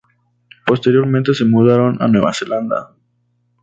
[0.65, 2.95] Posteriormente se mudaron a Nueva Zelanda.